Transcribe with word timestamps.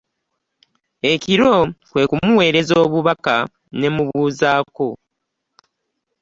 Ekiro 1.11 1.53
kwe 1.89 2.03
kumuweereza 2.09 2.73
obubaka 2.85 3.35
ne 3.77 3.87
mmubuuzaako. 3.89 4.89